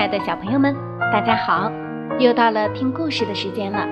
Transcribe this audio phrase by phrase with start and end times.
[0.00, 0.74] 亲爱的小朋友们，
[1.12, 1.70] 大家好！
[2.18, 3.86] 又到了听故事的时间了。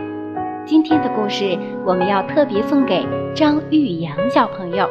[0.65, 4.89] 今天的故事我们要特别送给张玉阳小朋友，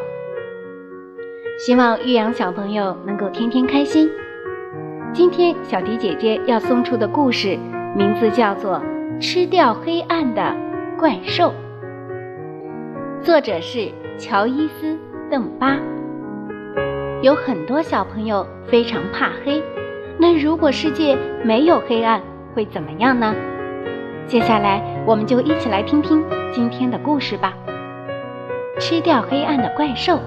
[1.57, 4.07] 希望玉阳小朋友能够天天开心。
[5.11, 7.57] 今天小迪姐姐要送出的故事
[7.95, 8.79] 名字叫做
[9.19, 10.55] 《吃掉黑暗的
[10.99, 11.51] 怪兽》，
[13.23, 13.89] 作者是
[14.19, 14.93] 乔伊斯·
[15.31, 15.79] 邓巴。
[17.23, 19.63] 有很多小朋友非常怕黑。
[20.19, 22.21] 那如果世界没有黑暗，
[22.55, 23.35] 会怎么样呢？
[24.25, 27.53] 接下来，我们就一起来听听今天的故事吧。
[28.79, 30.19] 吃掉黑暗的怪兽。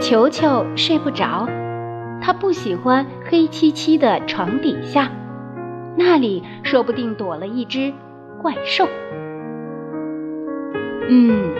[0.00, 1.48] 球球睡不着，
[2.20, 5.10] 他不喜欢黑漆漆的床底下，
[5.96, 7.92] 那里说不定躲了一只
[8.40, 8.88] 怪兽。
[11.08, 11.50] 嗯，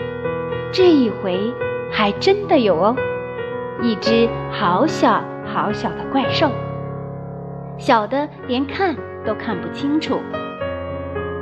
[0.71, 1.53] 这一回
[1.91, 2.95] 还真的有哦，
[3.81, 5.23] 一只好小。
[5.53, 6.49] 好小的怪兽，
[7.77, 10.19] 小的连看都看不清楚。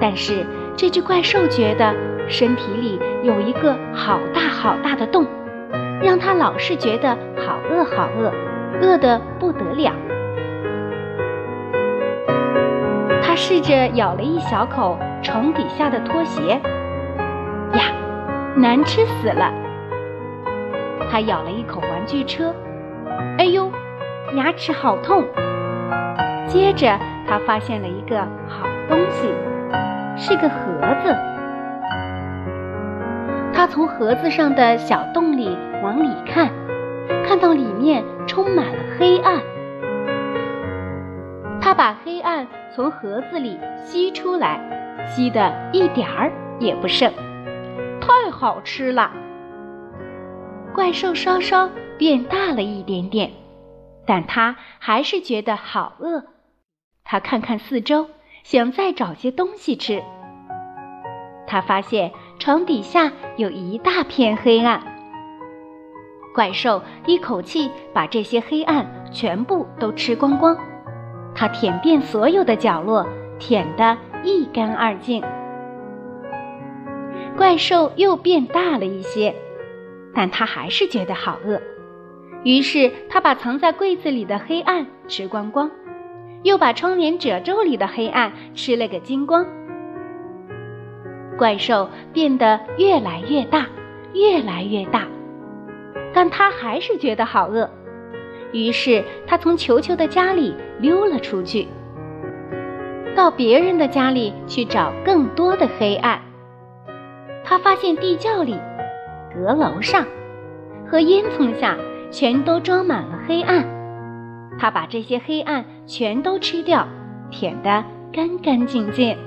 [0.02, 0.46] 但是
[0.76, 1.96] 这只怪兽觉得
[2.28, 5.26] 身体里有一个好大好大的洞，
[6.04, 8.34] 让它老是觉得好饿好饿，
[8.82, 9.94] 饿得不得了。
[13.24, 16.60] 它试着咬了一小口床底下的拖鞋，
[17.76, 17.94] 呀，
[18.58, 19.54] 难吃死了。
[21.10, 22.54] 它咬了一口玩具车，
[23.38, 23.72] 哎呦！
[24.36, 25.26] 牙齿好痛。
[26.48, 29.30] 接着，他发现了一个好东西，
[30.18, 30.56] 是个盒
[31.04, 31.16] 子。
[33.54, 36.50] 他从盒子上的小洞里往里看，
[37.26, 39.40] 看到里面充满了黑暗。
[41.62, 44.60] 他把黑暗从盒子里吸出来，
[45.06, 47.12] 吸的一点儿也不剩，
[48.02, 49.12] 太好吃了。
[50.74, 53.30] 怪兽稍稍变大了一点点。
[54.06, 56.24] 但他还是觉得好饿，
[57.04, 58.10] 他看看四周，
[58.44, 60.04] 想再找些东西吃。
[61.48, 64.82] 他发现床底下有一大片黑暗，
[66.34, 70.58] 怪兽一口气把这些黑暗全部都吃光光，
[71.36, 73.06] 它舔遍所有的角落，
[73.38, 75.24] 舔得一干二净。
[77.38, 79.36] 怪兽又变大了一些，
[80.14, 81.62] 但他还是觉得好饿。
[82.44, 85.70] 于是他把藏在柜子里的黑暗吃光光，
[86.42, 89.46] 又把窗帘褶皱里的黑暗吃了个精光。
[91.38, 93.68] 怪兽变得越来越大，
[94.14, 95.08] 越来越大，
[96.14, 97.70] 但他还是觉得好饿。
[98.52, 101.68] 于是他从球球的家里溜了出去，
[103.16, 106.20] 到别人的家里去找更多的黑暗。
[107.44, 108.60] 他发现地窖里、
[109.34, 110.06] 阁楼上
[110.88, 111.78] 和烟囱下。
[112.12, 113.66] 全都装满了黑暗，
[114.60, 116.86] 他把这些黑暗全都吃掉，
[117.32, 119.18] 舔得干干净净。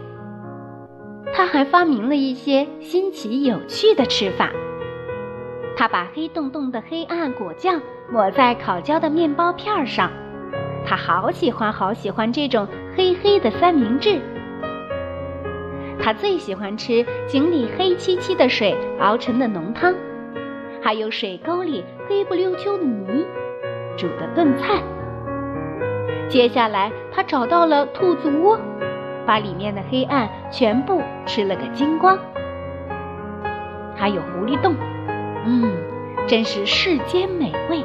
[1.32, 4.50] 他还发明了一些新奇有趣的吃法。
[5.76, 7.80] 他把黑洞洞的黑暗果酱
[8.12, 10.10] 抹在烤焦的面包片上，
[10.86, 14.20] 他好喜欢好喜欢这种黑黑的三明治。
[15.98, 19.94] 他最喜欢吃井里黑漆漆的水熬成的浓汤。
[20.82, 23.26] 还有水沟里黑不溜秋的泥，
[23.96, 24.82] 煮的炖菜。
[26.28, 28.58] 接下来，他找到了兔子窝，
[29.26, 32.18] 把里面的黑暗全部吃了个精光。
[33.94, 34.74] 还有狐狸洞，
[35.46, 35.70] 嗯，
[36.26, 37.84] 真是世间美味。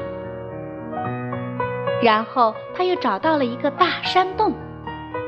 [2.01, 4.53] 然后他又找到了一个大山洞，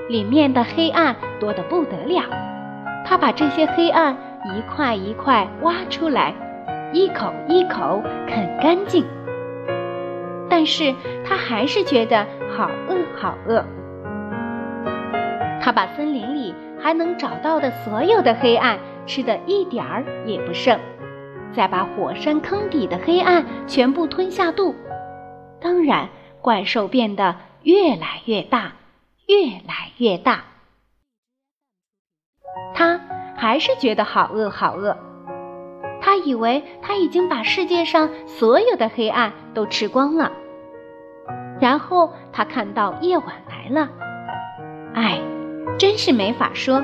[0.10, 2.24] 里面的黑暗多得不得了。
[3.06, 6.34] 他把这些黑暗一块一块挖出来。
[6.94, 9.06] 一口一口啃干净，
[10.50, 10.94] 但是
[11.26, 13.64] 他还是觉得好饿好饿。
[15.62, 20.80] 他把森林里还能找到的所有的黑暗吃的一点儿也不剩，
[21.54, 24.76] 再把火山坑底的黑暗全部吞下肚。
[25.62, 26.10] 当然，
[26.42, 28.74] 怪兽变得越来越大，
[29.28, 30.44] 越来越大。
[32.74, 33.00] 他
[33.38, 34.98] 还是觉得好饿好饿。
[36.02, 40.32] 他以为他已经把世界上所有的黑暗都吃光了，
[41.60, 43.90] 然后他看到夜晚来了，
[44.94, 45.22] 哎，
[45.78, 46.84] 真是没法说。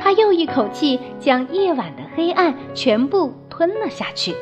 [0.00, 4.34] 他又一口气将夜晚的黑暗全部吞了下去。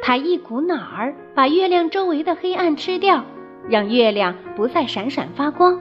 [0.00, 3.24] 他一股脑儿把月亮周围的黑暗吃掉，
[3.68, 5.78] 让月亮不再闪闪发光。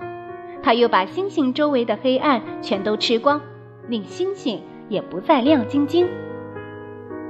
[0.62, 3.40] 他又把星星周围的黑暗全都吃光，
[3.88, 4.62] 令星星。
[4.90, 6.08] 也不再亮晶晶。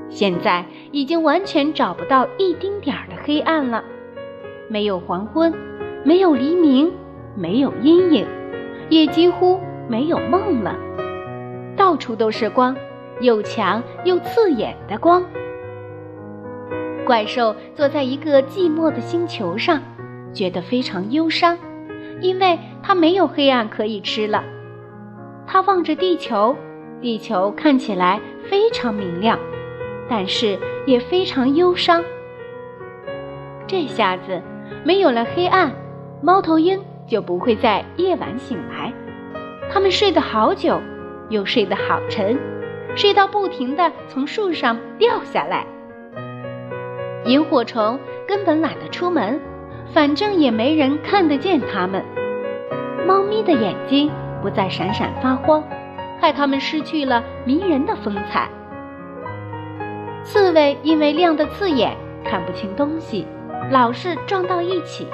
[0.09, 3.83] 现在已经完全找不到一丁点儿的黑暗了，
[4.69, 5.53] 没有黄昏，
[6.03, 6.91] 没有黎明，
[7.35, 8.25] 没有阴影，
[8.89, 9.59] 也几乎
[9.89, 10.75] 没有梦了。
[11.75, 12.75] 到处都是光，
[13.19, 15.23] 又强又刺眼的光。
[17.05, 19.81] 怪兽坐在一个寂寞的星球上，
[20.33, 21.57] 觉得非常忧伤，
[22.21, 24.43] 因为它没有黑暗可以吃了。
[25.45, 26.55] 它望着地球，
[27.01, 29.37] 地球看起来非常明亮，
[30.09, 32.03] 但是也非常忧伤。
[33.67, 34.41] 这下子
[34.83, 35.71] 没有了黑暗，
[36.21, 38.91] 猫头鹰就不会在夜晚醒来。
[39.69, 40.81] 它们睡得好久，
[41.29, 42.37] 又睡得好沉，
[42.95, 45.65] 睡到不停地从树上掉下来。
[47.25, 49.39] 萤火虫根本懒得出门，
[49.93, 52.03] 反正也没人看得见它们。
[53.05, 54.09] 猫咪的眼睛
[54.41, 55.61] 不再闪闪发光，
[56.19, 58.49] 害它们失去了迷人的风采。
[60.23, 63.25] 刺猬因为亮得刺眼，看不清东西，
[63.71, 65.07] 老是撞到一起。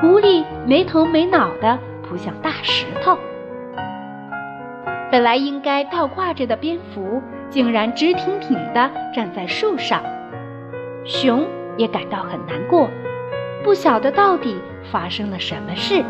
[0.00, 3.18] 狐狸没头没脑地扑向大石头。
[5.10, 10.02] 本来应该倒挂着的蝙蝠，竟然直挺挺地站在树上。
[11.04, 11.46] 熊
[11.78, 12.90] 也感到很难过，
[13.64, 14.54] 不晓得到底
[14.92, 16.04] 发生了什么事。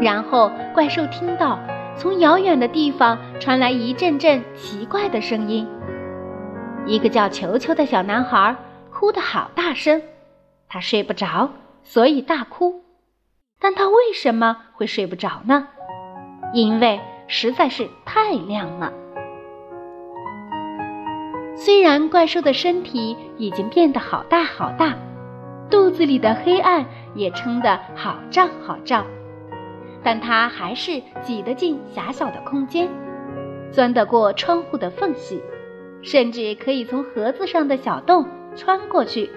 [0.00, 1.58] 然后怪兽听到
[1.96, 5.68] 从遥远的地方传来一阵阵奇怪的声音。
[6.86, 8.56] 一个叫球球的小男孩
[8.90, 10.00] 哭得好大声，
[10.68, 11.50] 他睡不着，
[11.82, 12.82] 所以大哭。
[13.60, 15.68] 但他为什么会睡不着呢？
[16.54, 18.92] 因为实在是太亮了。
[21.54, 24.94] 虽然怪兽的身体已经变得好大好大，
[25.68, 29.04] 肚子里的黑暗也撑得好胀好胀，
[30.02, 32.88] 但它还是挤得进狭小的空间，
[33.70, 35.42] 钻得过窗户的缝隙，
[36.02, 39.30] 甚至可以从盒子上的小洞穿过去。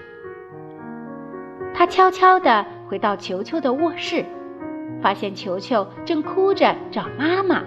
[1.73, 4.23] 他悄悄地回到球球的卧室，
[5.01, 7.63] 发现球球正哭着找妈妈。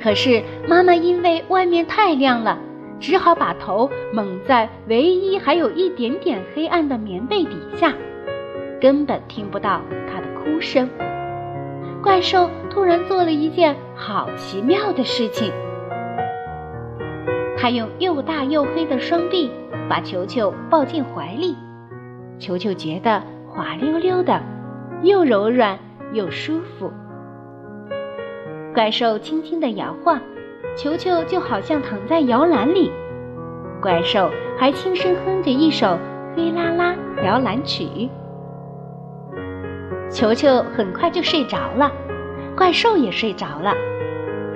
[0.00, 2.58] 可是妈妈因为外面太亮了。
[3.00, 7.94] 只好把头蒙在唯一还有一点点黑暗的棉被底下，
[8.80, 9.80] 根本听不到
[10.12, 10.90] 他的哭声。
[12.02, 15.52] 怪兽突然做了一件好奇妙的事情，
[17.56, 19.50] 他用又大又黑的双臂
[19.88, 21.56] 把球球抱进怀里，
[22.38, 24.40] 球球觉得滑溜溜的，
[25.02, 25.78] 又柔软
[26.12, 26.92] 又舒服。
[28.74, 30.20] 怪兽轻轻地摇晃。
[30.76, 32.92] 球球就好像躺在摇篮里，
[33.82, 35.86] 怪兽还轻声哼着一首
[36.36, 37.84] 《黑啦啦摇篮曲》。
[40.10, 41.92] 球球很快就睡着了，
[42.56, 43.74] 怪兽也睡着了。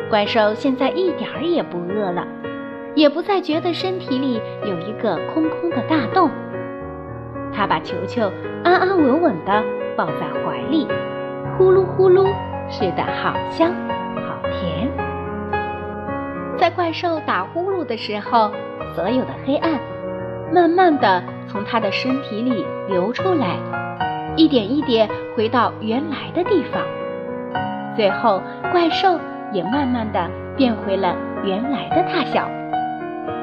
[0.08, 2.26] 怪兽现在一点儿也不饿了，
[2.94, 6.31] 也不再觉得身体里有一个空空的大洞。
[7.52, 8.31] 他把球球
[8.64, 9.62] 安安稳稳地
[9.94, 10.88] 抱在怀里，
[11.56, 12.26] 呼噜呼噜
[12.70, 13.72] 睡得好香
[14.16, 14.90] 好甜。
[16.58, 18.50] 在怪兽打呼噜的时候，
[18.94, 19.78] 所有的黑暗
[20.52, 23.58] 慢慢的从他的身体里流出来，
[24.37, 26.82] 一点一点回到原来的地方。
[27.94, 29.18] 最后，怪兽
[29.52, 31.14] 也慢慢的变回了
[31.45, 32.49] 原来的大小，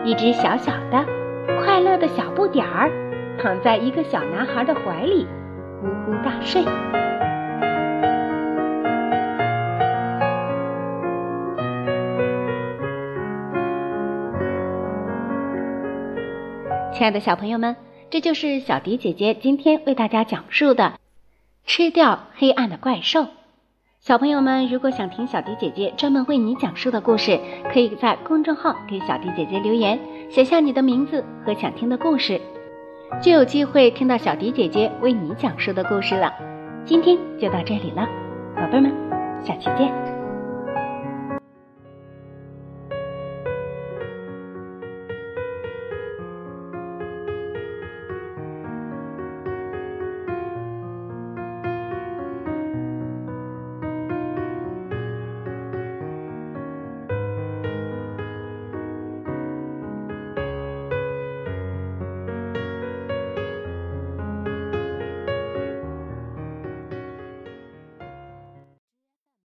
[0.04, 1.06] 一只小小的、
[1.64, 2.90] 快乐的小不点儿，
[3.40, 5.28] 躺在一个小男孩的怀里，
[5.80, 6.64] 呼呼大睡。
[16.92, 17.76] 亲爱的小朋友们，
[18.12, 20.84] 这就是小迪姐姐今天为大家讲述的
[21.68, 23.20] 《吃掉黑暗的怪兽》。
[24.00, 27.40] 小朋友们，如果想听小迪姐姐专门为你讲述的故事，
[27.72, 30.00] 可以在公众号给小迪姐姐留言，
[30.32, 32.42] 写下你的名字和想听的故事，
[33.22, 36.34] 就有机会听到小迪姐姐为你讲述的故事了。
[36.86, 38.08] 今天就到这里了，
[38.56, 38.92] 宝贝们，
[39.46, 40.19] 下期见。